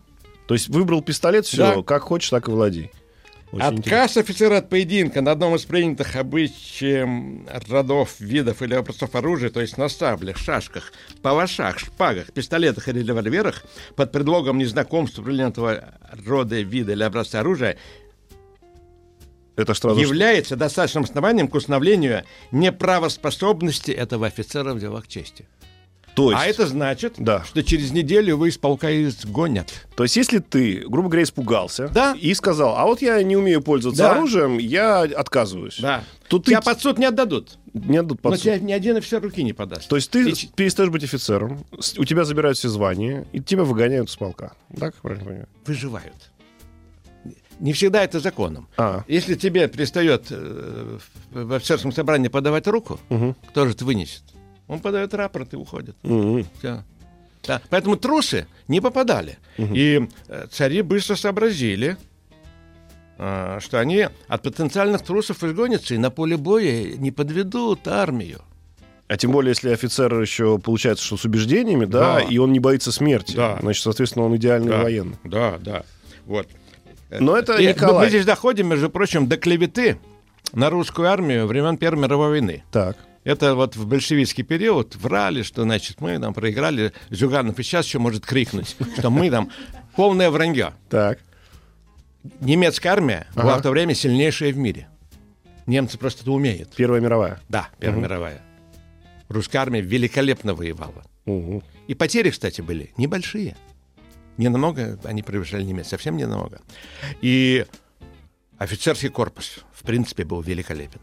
[0.48, 1.82] То есть выбрал пистолет, все, Да.
[1.82, 2.92] как хочешь, так и владей.
[3.56, 4.04] Очень интересно.
[4.04, 9.62] Отказ офицера от поединка на одном из принятых обычаем родов, видов или образцов оружия, то
[9.62, 10.92] есть на саблях, шашках,
[11.22, 13.64] палашах, шпагах, пистолетах или револьверах,
[13.96, 15.94] под предлогом незнакомства определенного
[16.26, 17.78] рода, вида или образца оружия,
[19.56, 20.02] Это сразу...
[20.02, 25.46] является достаточным основанием к установлению неправоспособности этого офицера в делах чести.
[26.16, 27.44] То есть, А это значит, Да.
[27.44, 29.72] что через неделю вы из полка изгонят.
[29.96, 32.16] то есть, если ты, грубо говоря, испугался Да.
[32.20, 34.12] и сказал, а вот я не умею пользоваться Да.
[34.14, 35.78] оружием, я отказываюсь.
[35.80, 36.04] Да.
[36.30, 37.58] То ты Тебя под суд не отдадут.
[37.74, 38.44] не отдадут под Но суд.
[38.46, 39.88] тебя ни один офицер руки не подаст.
[39.90, 41.66] То есть ты И перестаешь быть офицером,
[41.98, 44.54] у тебя забирают все звания, и тебя выгоняют с полка.
[44.80, 45.48] Так, правильно понимаю?
[45.66, 46.32] выживают.
[47.60, 48.68] Не всегда это законом.
[48.78, 50.98] А, Если тебе перестает э,
[51.32, 53.36] в офицерском собрании подавать руку, Мгм.
[53.50, 54.24] кто же это вынесет?
[54.68, 55.96] Он подает рапорт и уходит.
[56.04, 56.46] мгм.
[56.60, 56.84] Всё.
[57.48, 57.62] Да.
[57.70, 59.38] Поэтому трусы не попадали.
[59.58, 61.96] И э, цари быстро сообразили,
[63.18, 68.42] э, что они от потенциальных трусов изгонятся и на поле боя не подведут армию.
[69.08, 72.22] А тем более, если офицер еще получается, что с убеждениями, да, Да.
[72.22, 73.36] и он не боится смерти.
[73.36, 73.60] Да.
[73.62, 74.82] Значит, соответственно, он идеальный Да.
[74.82, 75.18] военный.
[75.24, 75.84] Да, да.
[76.26, 76.48] Вот.
[77.12, 78.06] Но это И Николай.
[78.06, 80.00] Мы здесь доходим, между прочим, до клеветы
[80.54, 82.64] на русскую армию времен Первой мировой войны.
[82.72, 82.98] Так.
[83.26, 86.94] Это вот в большевистский период врали, что, значит, мы там проиграли.
[87.10, 89.50] Зюганов и сейчас еще может крикнуть, что мы там
[89.96, 90.74] полное вранье.
[90.90, 91.20] Так.
[92.40, 93.60] Немецкая армия была Ага.
[93.60, 94.88] в то время сильнейшая в мире.
[95.66, 96.74] Немцы просто это умеют.
[96.76, 97.40] Первая мировая.
[97.50, 98.42] Да, Первая мировая.
[99.28, 101.04] Русская армия великолепно воевала.
[101.26, 101.64] Мгм.
[101.88, 103.56] И потери, кстати, были небольшие.
[104.38, 106.62] Не намного они превышали немец, совсем не намного.
[107.22, 107.66] И
[108.60, 111.00] офицерский корпус, в принципе, был великолепен.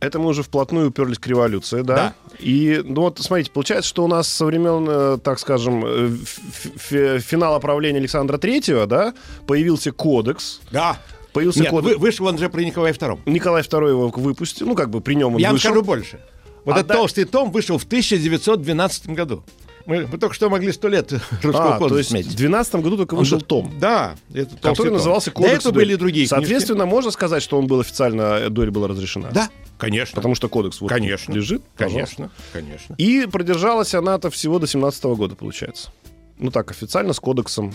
[0.00, 1.94] Это мы уже вплотную уперлись к революции, да?
[1.94, 2.14] Да.
[2.38, 7.58] И, ну вот, смотрите, получается, что у нас со времен, э, так скажем, э, финала
[7.58, 9.14] правления Александра Третьего, да,
[9.46, 10.60] появился кодекс.
[10.70, 10.98] Да.
[11.32, 11.94] Появился Нет, кодекс.
[11.94, 13.20] вы- вышел он же при Николае II.
[13.26, 15.70] Николай II его выпустил, ну, как бы при нем он Я вам вышел.
[15.70, 16.20] скажу больше.
[16.64, 19.44] Вот А этот да- толстый том вышел в 1912 году.
[19.90, 22.32] Мы, мы только что могли сто лет русского А, кода то есть отметить.
[22.32, 23.72] в 12 году только вышел Он- том.
[23.80, 24.94] Да, это Который том.
[24.94, 25.84] назывался До «Кодекс этого дуэли».
[25.86, 29.30] были другие Соответственно, можно сказать, что он был официально, э, дуэль была разрешена?
[29.30, 29.34] книжки.
[29.34, 30.14] Да, конечно.
[30.14, 31.32] Потому что кодекс вот Конечно.
[31.32, 31.62] лежит.
[31.76, 32.16] пожалуйста.
[32.16, 32.94] Конечно, конечно.
[32.98, 35.90] И продержалась она-то всего до 17 года, получается.
[36.38, 37.74] Ну так, официально, с кодексом.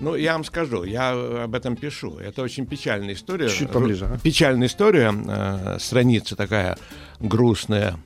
[0.00, 2.16] Ну, я вам скажу, я э, об этом пишу.
[2.18, 3.48] Это очень печальная история.
[3.50, 4.18] Чуть поближе, ага.
[4.22, 6.78] Печальная история, э, страница такая
[7.20, 7.96] грустная.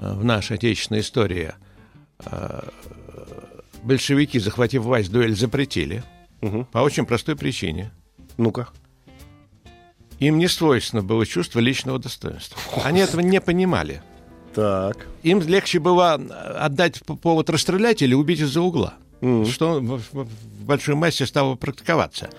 [0.00, 1.52] э, в нашей отечественной истории
[3.82, 6.02] большевики, захватив власть, дуэль запретили.
[6.40, 6.64] Мгм.
[6.66, 7.90] По очень простой причине.
[8.36, 8.68] Ну-ка.
[10.18, 12.58] Им не свойственно было чувство личного достоинства.
[12.84, 14.02] Они этого не понимали.
[14.54, 15.06] Так.
[15.22, 18.94] Им легче было отдать повод расстрелять или убить из-за угла.
[19.20, 19.46] Мгм.
[19.46, 22.30] Что в большой массе стало практиковаться.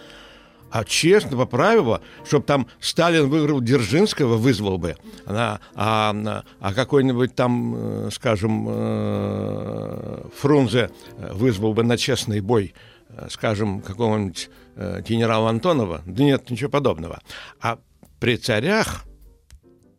[0.72, 7.36] А честно, по правилу, чтобы там Сталин выиграл Дзержинского, вызвал бы, а, а, а какой-нибудь
[7.36, 12.74] там, э, скажем, э, Фрунзе вызвал бы на честный бой,
[13.10, 14.50] э, скажем, какого-нибудь
[15.08, 17.20] генерала Антонова, да нет, ничего подобного.
[17.60, 17.78] А
[18.22, 19.04] при царях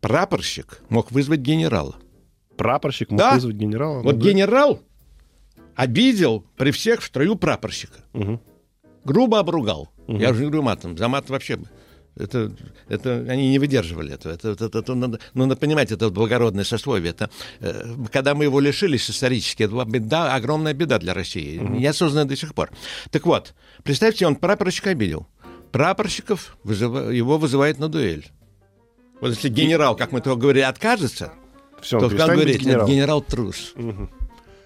[0.00, 1.96] прапорщик мог вызвать генерала.
[2.56, 3.34] Прапорщик мог Да.
[3.34, 4.02] вызвать генерала.
[4.02, 4.30] Вот да.
[4.30, 4.80] генерал
[5.76, 8.00] обидел при всех в строю прапорщика.
[8.14, 8.40] Мгм.
[9.04, 9.90] Грубо обругал.
[10.08, 10.96] Я уже не говорю матом.
[10.98, 11.58] За мат вообще...
[12.14, 12.52] Это,
[12.90, 14.34] это они не выдерживали этого.
[14.34, 17.10] Это, это, это надо, ну, надо понимать, это благородное сословие.
[17.12, 22.26] Это, э, когда мы его лишились исторически, это была беда, огромная беда для России, неосознанная
[22.26, 22.70] до сих пор.
[23.10, 25.26] Так вот, представьте, он прапорщика обидел.
[25.70, 28.26] Прапорщиков вызыва- его вызывает на дуэль.
[29.22, 31.32] Вот если генерал, как мы того говорили, откажется,
[31.80, 32.86] Всё, то он говорит, генералом.
[32.88, 33.72] «Нет, генерал трус.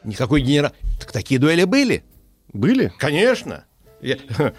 [0.03, 0.73] Никакой генерал.
[0.99, 2.03] Так такие дуэли были.
[2.53, 2.93] Были?
[2.99, 3.65] Конечно.
[4.01, 4.19] Я-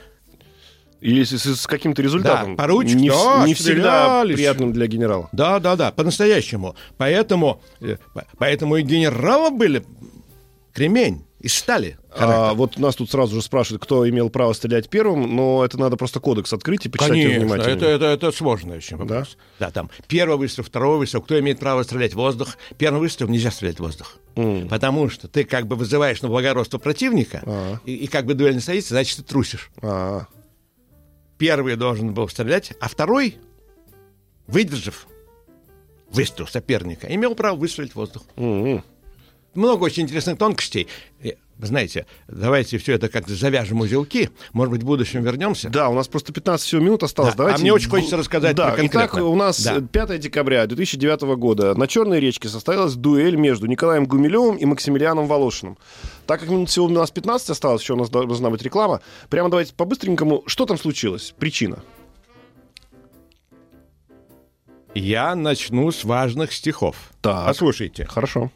[1.01, 2.55] Или с, с- каким-то результатом?
[2.55, 5.29] Да, поручик, не, да, не всегда приятным для генерала.
[5.31, 6.75] Да, да, да, по-настоящему.
[6.97, 9.83] Поэтому, э, по- поэтому и генералы были
[10.73, 11.97] кремень из стали.
[12.19, 15.95] А, вот нас тут сразу же спрашивают, кто имел право стрелять первым, но это надо
[15.97, 17.75] просто кодекс открыть и почитать его Конечно, внимательно.
[17.75, 19.37] это, это, это сложный очень вопрос.
[19.59, 19.69] Да?
[19.69, 22.57] там первый выстрел, второй выстрел, кто имеет право стрелять в воздух.
[22.79, 24.15] Первый выстрел нельзя стрелять в воздух.
[24.35, 24.67] М.
[24.67, 27.77] Потому что ты как бы вызываешь на благородство противника, А.
[27.85, 29.69] и, и как бы дуэль не состоится, значит, ты трусишь.
[29.83, 30.25] А,
[31.37, 33.37] Первый должен был стрелять, а второй,
[34.47, 35.07] выдержав
[36.09, 38.23] выстрел соперника, имел право выстрелить в воздух.
[38.35, 38.83] м-м.
[39.53, 40.87] Много очень интересных тонкостей.
[41.23, 44.29] Э, Вы знаете, давайте все это как-то завяжем узелки.
[44.53, 45.69] Может быть, в будущем вернемся.
[45.69, 47.31] Да, у нас просто 15 всего минут осталось.
[47.33, 47.59] Да, Давайте...
[47.59, 49.25] а мне очень хочется рассказать Да, про итак, конкретно.
[49.29, 49.81] у нас Да.
[49.81, 55.77] 5 декабря 2009 года на Черной речке состоялась дуэль между Николаем Гумилевым и Максимилианом Волошиным.
[56.27, 59.49] Так как минут всего у нас 15 осталось, еще у нас должна быть реклама, прямо
[59.49, 61.33] давайте по-быстренькому, что там случилось?
[61.39, 61.79] Причина.
[64.93, 66.95] Я начну с важных стихов.
[67.21, 67.45] Так.
[67.47, 68.05] Послушайте.
[68.05, 68.51] Хорошо.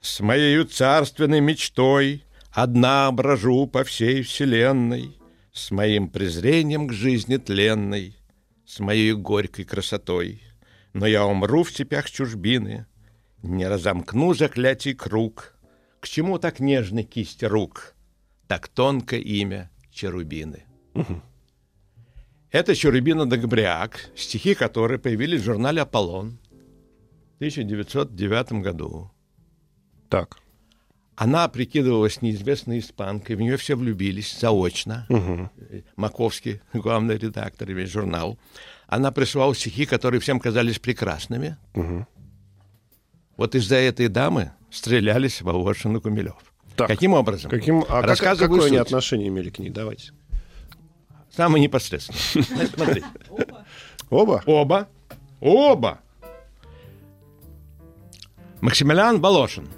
[0.00, 5.18] С моею царственной мечтой Одна брожу по всей вселенной,
[5.52, 8.16] С моим презрением к жизни тленной,
[8.64, 10.42] С моей горькой красотой.
[10.94, 12.86] Но я умру в цепях чужбины,
[13.42, 15.58] Не разомкну заклятий круг.
[16.00, 17.94] К чему так нежны кисти рук,
[18.48, 20.64] Так тонко имя Черубины?
[22.50, 26.38] Это Черубина Дагбряк, стихи которые появились в журнале «Аполлон»
[27.34, 29.12] в 1909 году.
[30.10, 30.36] Так.
[31.16, 35.06] Она прикидывалась неизвестной испанкой, в нее все влюбились заочно.
[35.08, 38.38] Э, Маковский, главный редактор, весь журнал.
[38.86, 41.56] Она прислала стихи, которые всем казались прекрасными.
[43.36, 46.36] Вот из-за этой дамы стрелялись Волошин и Кумилев.
[46.76, 46.88] Так.
[46.88, 47.50] Каким образом?
[47.50, 49.70] Каким, а как- какое они отношение имели к ней?
[49.70, 50.12] Давайте.
[51.30, 52.44] Самое непосредственное.
[52.76, 53.04] Значит.
[54.10, 54.42] Оба?
[54.46, 54.88] Оба.
[55.40, 56.00] Оба.
[58.60, 59.68] Максимилиан Волошин.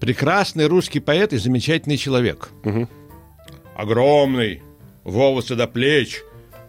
[0.00, 2.50] Прекрасный русский поэт и замечательный человек.
[3.76, 4.62] Огромный,
[5.04, 6.22] волосы до плеч.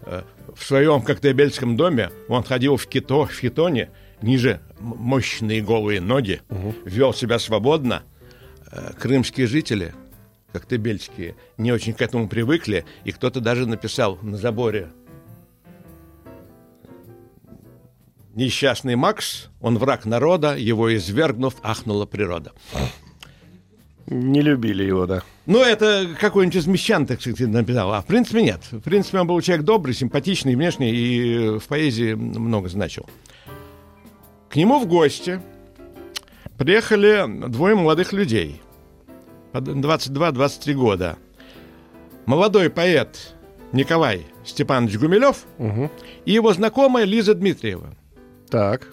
[0.03, 0.23] Э,
[0.55, 3.89] В своем коктебельском доме он ходил в, кито, в хитоне,
[4.21, 6.41] ниже мощные голые ноги,
[6.85, 8.03] вел себя свободно.
[8.71, 9.93] Э, Крымские жители,
[10.51, 14.89] коктебельские, не очень к этому привыкли, и кто-то даже написал на заборе
[18.35, 22.53] Несчастный Макс, он враг народа, его извергнув, ахнула природа.
[24.09, 25.21] Не любили его, да.
[25.45, 27.93] Ну, это какой-нибудь из мещан, так сказать, написал.
[27.93, 28.61] А в принципе нет.
[28.71, 33.07] В принципе, он был человек добрый, симпатичный внешне и в поэзии много значил.
[34.49, 35.39] К нему в гости
[36.57, 38.61] приехали двое молодых людей.
[39.51, 41.17] По 22-23 года.
[42.25, 43.35] Молодой поэт
[43.73, 45.45] Николай Степанович Гумилев
[46.25, 47.95] и его знакомая Лиза Дмитриева.
[48.49, 48.87] Так.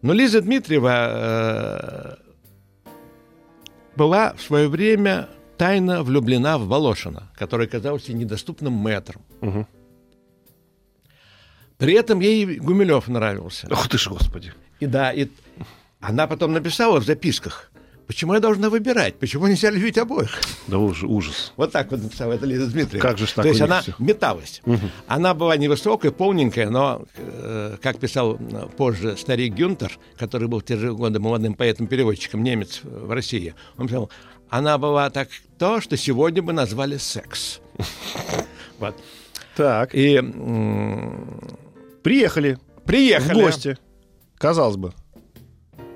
[0.00, 2.21] Но Лиза Дмитриева э,
[3.96, 9.22] была в свое время тайно влюблена в Волошина, который оказался недоступным мэтром.
[9.40, 9.66] Мгм.
[11.78, 13.66] При этом ей Гумилев нравился.
[13.70, 14.52] Ох ты ж, господи.
[14.78, 15.28] И да, и
[16.00, 17.71] она потом написала в записках,
[18.12, 19.18] почему я должна выбирать?
[19.18, 20.38] Почему нельзя любить обоих?
[20.66, 21.54] Да уж, ужас.
[21.56, 23.08] Вот так вот написала это Лиза Дмитриевна.
[23.08, 23.94] Как же так То есть она всё?
[23.98, 24.60] металась.
[25.06, 30.64] Она была невысокая, полненькая, но, э, как писал э, позже старик Гюнтер, который был в
[30.64, 34.10] те же годы молодым поэтом-переводчиком, немец в России, он писал,
[34.50, 37.60] она была так то, что сегодня бы назвали секс.
[38.78, 38.96] Вот.
[39.56, 40.18] Так, И
[42.02, 43.32] приехали приехали.
[43.32, 43.78] в гости.
[44.36, 44.92] Казалось бы.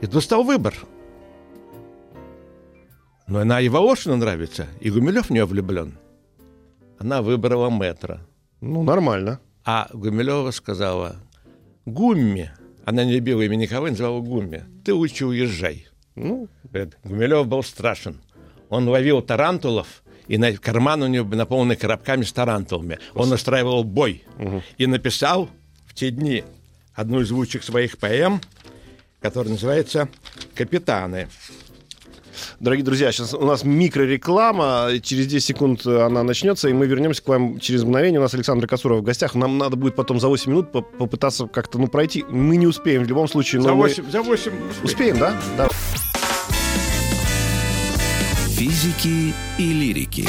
[0.01, 0.75] И тут стал выбор.
[3.27, 5.99] Но она и Волошину нравится, и Гумилев в нее влюблен.
[6.99, 8.21] Она выбрала метро.
[8.61, 9.41] Ну, нормально.
[9.65, 11.17] А Гумилева сказала,
[11.85, 12.53] Гумми,
[12.85, 15.89] она не любила имя никого, называла Гумми, ты лучше уезжай.
[16.15, 16.49] Ну,
[17.05, 18.21] Гумилев был страшен.
[18.69, 22.99] Он ловил тарантулов, и на карман у него наполненный коробками с тарантулами.
[23.15, 24.25] Он устраивал бой.
[24.79, 25.49] И написал
[25.87, 26.45] в те дни
[26.95, 28.41] одну из лучших своих поэм,
[29.21, 30.09] которая называется
[30.55, 31.29] «Капитаны».
[32.61, 34.91] Дорогие друзья, сейчас у нас микрореклама.
[35.03, 38.19] Через 10 секунд она начнется, и мы вернемся к вам через мгновение.
[38.21, 39.35] У нас Александр Кацуров в гостях.
[39.35, 42.25] Нам надо будет потом за 8 минут по- попытаться как-то ну, пройти.
[42.29, 43.61] Мы не успеем в любом случае.
[43.63, 45.35] но За мы- 8, за 8 Успеем, да?
[45.57, 45.69] Да.
[48.49, 50.29] Физики и лирики.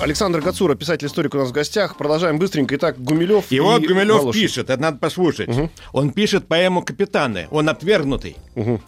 [0.00, 1.96] Александр Кацура, писатель-историк у нас в гостях.
[1.96, 2.74] Продолжаем быстренько.
[2.74, 4.40] Итак, Гумилев И вот Гумилев Волошин.
[4.42, 5.48] пишет, это надо послушать.
[5.92, 7.46] Он пишет поэму «Капитаны».
[7.52, 8.80] Он отвергнутый, Мгм.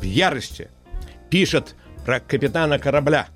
[0.00, 0.70] В ярости.
[1.30, 3.28] Пишет про капитана корабля.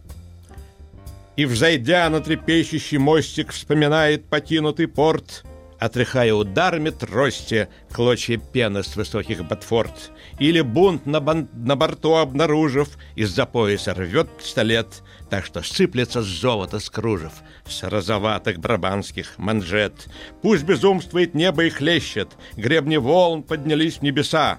[1.36, 5.44] И, взойдя на трепещущий мостик, вспоминает покинутый порт,
[5.78, 10.12] отряхая ударами трости клочья пены с высоких ботфорт.
[10.38, 16.78] Или бунт на, бан- на борту обнаружив, из-за пояса рвет пистолет, так что сыплется золото
[16.78, 17.32] с кружев,
[17.66, 20.08] с розоватых брабанских манжет.
[20.42, 24.58] Пусть безумствует небо и хлещет, гребни волн поднялись в небеса.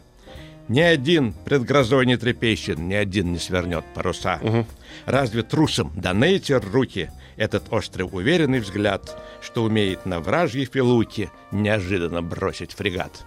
[0.67, 4.39] Ни один пред грозой не трепещет, ни один не свернет паруса.
[5.05, 12.21] Разве трусам даны эти руки, этот острый уверенный взгляд, что умеет на вражьей филуке неожиданно
[12.21, 13.23] бросить фрегат?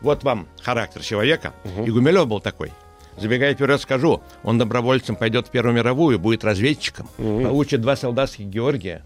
[0.00, 1.52] Вот вам характер человека.
[1.84, 2.72] И Гумилев был такой.
[3.18, 9.02] Забегая вперед, скажу, он добровольцем пойдет в Первую мировую, будет разведчиком, получит два солдатских Георгия.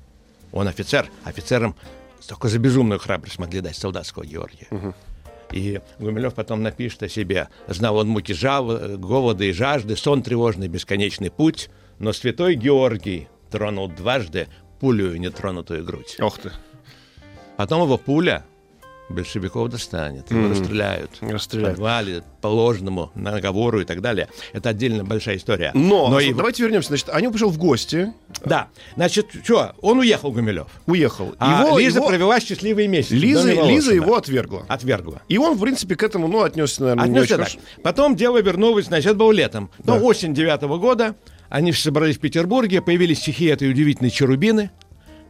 [0.53, 1.09] Он офицер.
[1.25, 1.77] Офицерам
[2.29, 4.67] только за безумную храбрость могли дать солдатского Георгия.
[5.53, 7.49] И Гумилев потом напишет о себе.
[7.67, 13.29] Знал он муки жал, э, голода и жажды, сон тревожный, бесконечный путь, но святой Георгий
[13.51, 16.17] тронул дважды пулю нетронутую грудь.
[16.21, 16.53] Ох ты.
[17.57, 18.45] Потом его пуля
[19.11, 21.11] большевиков достанет, его расстреляют.
[21.21, 21.75] Расстреляют.
[21.77, 24.29] В подвале, по ложному наговору и так далее.
[24.53, 25.71] Это отдельно большая история.
[25.75, 26.89] Но, и- давайте вернемся.
[26.89, 28.13] Значит, они пришел в гости,
[28.45, 30.69] Да, значит, что, он уехал, Гумилев.
[30.87, 31.35] уехал.
[31.39, 33.15] А его, Лиза его- провела счастливые месяцы.
[33.15, 34.65] Лиза, Лиза его отвергла.
[34.69, 35.21] отвергла.
[35.29, 37.53] И он, в принципе, к этому, ну, отнесся, наверное, не Отнесся очень так.
[37.53, 37.83] хорошо.
[37.83, 39.71] Потом дело вернулось, значит, это было летом.
[39.79, 39.97] Да.
[39.97, 41.17] Но осень девятого года,
[41.49, 44.71] они собрались в Петербурге, появились стихи этой удивительной Черубины,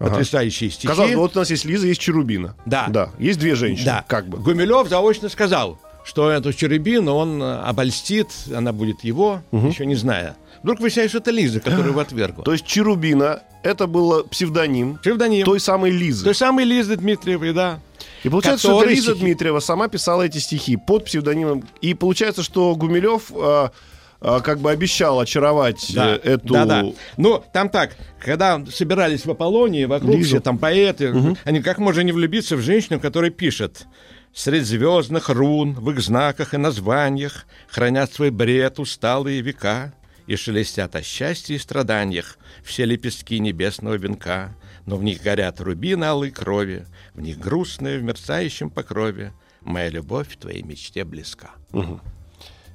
[0.08, 0.88] потрясающие стихи.
[0.88, 2.56] Казалось бы, вот у нас есть Лиза, есть Черубина.
[2.66, 2.86] Да.
[2.88, 3.10] Да.
[3.18, 3.86] Есть две женщины.
[3.86, 4.04] Да.
[4.08, 4.38] Как бы.
[4.38, 10.36] Гумилев заочно сказал, что эту Черубину он э, обольстит, она будет его, еще не зная.
[10.62, 12.44] Вдруг выясняется, что это Лиза, которую его отвергла.
[12.44, 15.44] То есть Черубина это был псевдоним Псевдоним.
[15.44, 16.24] той самой Лизы.
[16.24, 17.80] Той самой Лизы Дмитриевой, да.
[18.24, 21.64] И получается, что это Лиза стихи- Дмитриева сама писала эти стихи под псевдонимом.
[21.80, 23.70] И получается, что Гумилев а,
[24.20, 26.52] как бы обещал очаровать э, эту...
[26.52, 26.84] Да, да.
[27.16, 30.28] Ну, там так, когда собирались в Аполлонии, вокруг Лизу.
[30.28, 33.86] все там поэты, они как можно не влюбиться в женщину, которая пишет
[34.32, 39.92] Средь звездных рун, в их знаках и названиях Хранят свой бред усталые века
[40.28, 44.54] И шелестят о счастье и страданиях Все лепестки небесного венка,
[44.86, 50.36] Но в них горят рубины алой крови, В них грустная в мерцающем покрове Моя любовь
[50.38, 51.50] твоей мечте близка.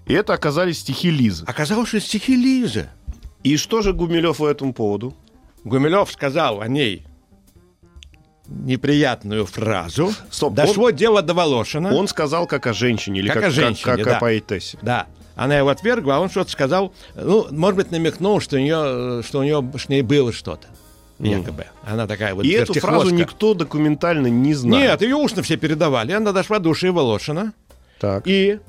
[0.06, 1.44] И это оказались стихи Лизы.
[1.48, 2.89] Оказалось, что стихи Лизы.
[3.44, 5.13] И что же Гумилев по этому поводу?
[5.63, 7.06] Гумилев сказал о ней
[8.48, 10.13] неприятную фразу.
[10.30, 11.94] Стоп, Дошло дело до Волошина.
[11.96, 14.18] Он сказал как о женщине или Как как, о женщине, как- как да.
[14.18, 14.78] о поэтессе.
[14.82, 15.08] Да.
[15.36, 19.39] Она его отвергла, а он что-то сказал, ну, может быть, намекнул, что у нее, что
[19.39, 20.68] у нее с ней было что-то.
[21.20, 21.65] Якобы.
[21.84, 24.89] Она такая вот И эту фразу никто документально не знает.
[24.91, 26.12] Нет, ее устно все передавали.
[26.12, 27.54] Она дошла до ушей Волошина.
[28.00, 28.24] Так.
[28.28, 28.60] И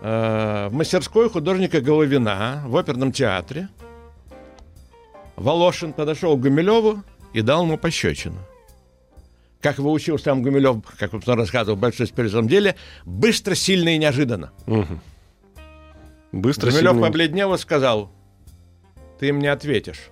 [0.00, 3.68] э, в мастерской художника Головина в оперном театре
[5.36, 8.38] Волошин подошел к Гумилеву и дал ему пощечину.
[9.60, 13.98] Как его учил сам Гумилев, как он рассказывал в большом спиритном деле, быстро, сильно и
[13.98, 14.52] неожиданно.
[16.32, 18.10] Быстро Гумилев сильно- побледнел и сказал,
[19.18, 20.08] ты мне ответишь.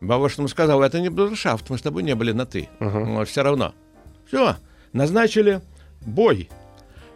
[0.00, 2.68] Волошин сказал, это не брудершафт, мы с тобой не были на «ты».
[2.80, 3.72] Но все равно.
[4.26, 4.56] Все,
[4.92, 5.60] назначили
[6.00, 6.48] бой.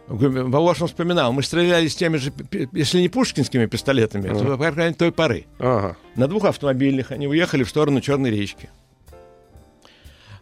[0.07, 2.31] Волошин вспоминал, мы стреляли с теми же,
[2.71, 5.45] если не пушкинскими пистолетами, то по крайней той поры.
[5.59, 5.97] Ага.
[6.15, 8.69] На двух автомобилях они уехали в сторону Черной речки.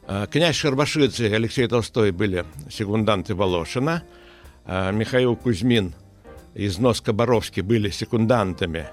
[0.07, 4.03] А, Князь Шербашидзе и Алексей Толстой были секунданты Волошина.
[4.65, 5.93] А, Михаил Кузьмин
[6.53, 8.87] и Зноска Боровский были секундантами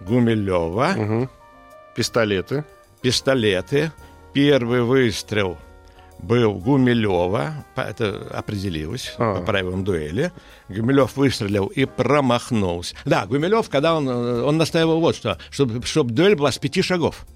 [0.00, 0.94] Гумилева.
[0.96, 1.30] Мгм.
[1.94, 2.64] Пистолеты.
[3.02, 3.92] Пистолеты.
[4.32, 5.58] Первый выстрел
[6.20, 9.36] был Гумилева, это определилось а.
[9.36, 10.32] по правилам дуэли.
[10.68, 12.96] Гумилев выстрелил и промахнулся.
[13.04, 16.82] Да, Гумилев, когда он, э, он настаивал вот что, чтобы, чтобы дуэль была с пяти
[16.82, 17.26] шагов.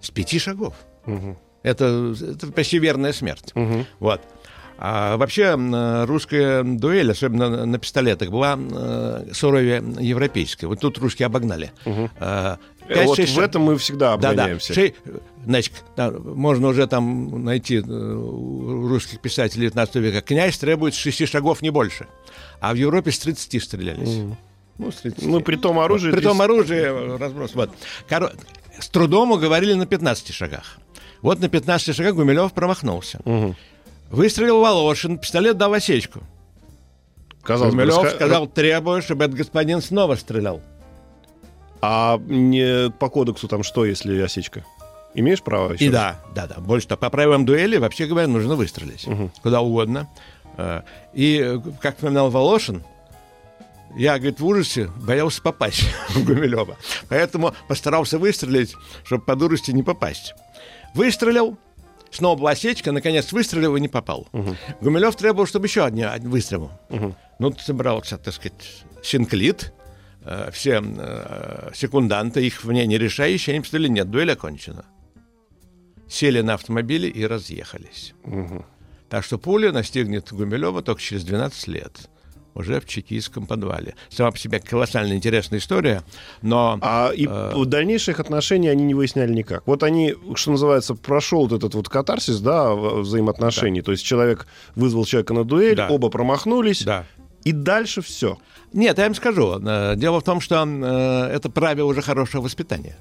[0.00, 0.74] С пяти шагов.
[1.06, 1.36] Угу.
[1.62, 3.52] Это, это почти верная смерть.
[3.54, 3.86] Угу.
[4.00, 4.20] Вот.
[4.84, 5.54] А вообще
[6.06, 10.64] русская дуэль, особенно на пистолетах, была э, суровее европейской.
[10.64, 11.70] Вот тут русские обогнали.
[11.84, 12.10] Угу.
[12.88, 14.74] 5, вот 6, в этом мы всегда обгоняемся.
[14.74, 14.88] Да, да.
[14.88, 14.94] 6,
[15.46, 20.20] значит, там, можно уже там найти э, у русских писателей 19 века.
[20.20, 22.06] Князь требует 6 шагов не больше.
[22.60, 24.08] А в Европе с 30 стрелялись.
[24.08, 24.34] Mm.
[24.78, 25.22] Ну, с 30.
[25.22, 26.12] ну, при том оружие...
[26.12, 27.54] Вот, при том оружие разброс.
[27.54, 27.70] Вот.
[28.08, 28.32] Кор...
[28.78, 30.78] С трудом уговорили на 15 шагах.
[31.20, 33.20] Вот на 15 шагах Гумилев промахнулся.
[33.24, 33.54] Угу.
[34.10, 36.20] Выстрелил Волошин, пистолет дал осечку.
[37.42, 40.60] Казалось Гумилев бы, сказал, требую, чтобы этот господин снова стрелял.
[41.82, 44.64] А не по кодексу там что, если осечка?
[45.14, 45.86] Имеешь право еще?
[45.86, 46.60] И да, да, да.
[46.60, 49.06] Больше того, по правилам дуэли, вообще говоря, нужно выстрелить.
[49.42, 50.08] Куда угодно.
[50.56, 52.82] Э, И, э, как вспоминал Волошин,
[53.96, 56.76] я, говорит, в ужасе боялся попасть в Гумилева.
[57.10, 58.74] Поэтому постарался выстрелить,
[59.04, 60.34] чтобы по дурости не попасть.
[60.94, 61.58] Выстрелил,
[62.10, 64.28] снова была осечка, наконец выстрелил и не попал.
[64.80, 66.70] Гумилев требовал, чтобы еще один, выстрел.
[66.88, 68.54] Ну, тут собрался, так сказать,
[69.02, 69.74] синклит,
[70.52, 74.84] все э, секунданты, их вне не решающие, они посмотрели, нет, дуэль окончена.
[76.08, 78.14] Сели на автомобили и разъехались.
[79.08, 82.08] Так что пуля настигнет Гумилева только через 12 лет.
[82.54, 83.94] Уже в чекистском подвале.
[84.10, 86.02] Сама по себе колоссально интересная история,
[86.42, 86.78] но...
[86.82, 87.52] А и Э.
[87.54, 89.66] в дальнейших отношений они не выясняли никак.
[89.66, 93.80] Вот они, что называется, прошел вот этот вот катарсис, да, взаимоотношений.
[93.80, 94.46] То есть человек
[94.76, 95.88] вызвал человека на дуэль, Да.
[95.88, 97.06] оба промахнулись, Да.
[97.44, 98.38] И дальше все.
[98.72, 99.58] Нет, я им скажу.
[99.60, 102.96] э, Дело в том, что э, это правило уже хорошего воспитания.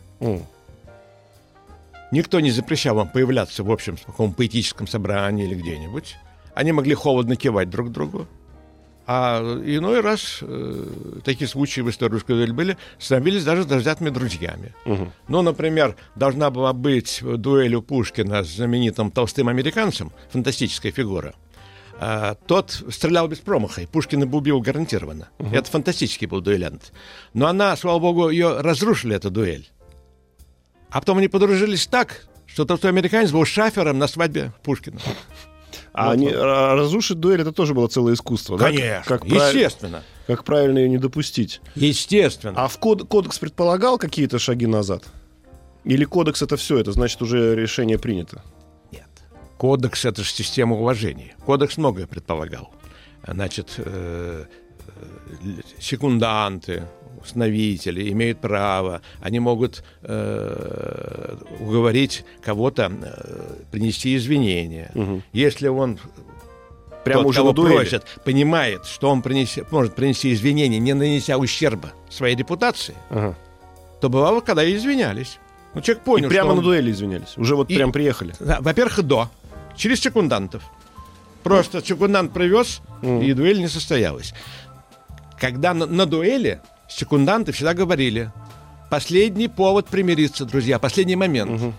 [2.12, 6.18] Никто не запрещал вам появляться в общем таком поэтическом собрании или где-нибудь.
[6.54, 8.28] Они могли холодно кивать друг другу.
[9.08, 10.86] А иной раз э,
[11.24, 14.74] такие случаи в истории русской дуэли были, становились даже друзьями друзьями.
[15.28, 21.34] Ну, например, должна была быть дуэль у Пушкина с знаменитым толстым американцем, фантастическая фигура.
[22.04, 25.30] А, тот стрелял без промаха, и Пушкина бы убил гарантированно.
[25.52, 26.92] Это фантастический был дуэлянт.
[27.36, 29.70] Но она, слава богу, ее разрушили, эту дуэль.
[30.90, 35.00] А потом они подружились так, что тот американец был шафером на свадьбе Пушкина.
[35.94, 36.36] А Вот они, вот.
[36.38, 38.66] а разрушить дуэль это тоже было целое искусство, да?
[38.66, 40.04] Конечно, Как, прав- естественно.
[40.26, 41.60] как правильно ее не допустить.
[41.76, 42.54] Естественно.
[42.58, 45.04] А в код- кодекс предполагал какие-то шаги назад?
[45.84, 48.42] Или кодекс это все, это значит уже решение принято?
[49.66, 51.36] Кодекс— это же система уважения.
[51.46, 52.72] Кодекс многое предполагал.
[53.28, 54.46] Значит, э,
[54.88, 56.86] э, секунданты,
[57.22, 64.92] установители имеют право, они могут э, уговорить кого-то э, принести извинения.
[65.32, 66.00] Если он
[67.04, 72.36] Прямо уже кого просят, понимает, что он принесе- может принести извинения, не нанеся ущерба своей
[72.36, 73.36] репутации, Ага.
[74.02, 75.38] то бывало, когда и извинялись.
[75.76, 77.38] Ну, человек И понял, прямо что на он- дуэли извинялись.
[77.38, 78.34] Уже вот И- прям приехали.
[78.40, 79.30] Да, Во-первых, до.
[79.76, 80.64] Через секундантов.
[81.44, 84.34] Просто секундант привез, и дуэль не состоялась.
[85.40, 88.32] Когда на, на дуэли секунданты всегда говорили,
[88.92, 91.74] последний повод примириться, друзья, последний момент.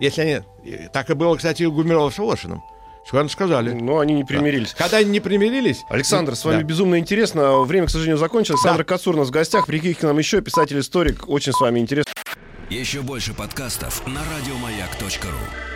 [0.00, 0.88] Если они...
[0.92, 2.62] Так и было, кстати, и у Гумилова с Волошиным.
[3.04, 3.72] Секунданты сказали.
[3.72, 4.74] Но они не примирились.
[4.74, 5.82] Когда они не примирились...
[5.88, 6.64] Александр, с вами Да.
[6.64, 7.60] безумно интересно.
[7.60, 8.60] Время, к сожалению, закончилось.
[8.60, 9.66] Александр Кацур у нас в гостях.
[9.66, 10.40] Приходите к нам еще.
[10.40, 11.28] Писатель-историк.
[11.28, 12.12] Очень с вами интересно.
[12.70, 15.71] Еще больше подкастов на радиомаяк.ру.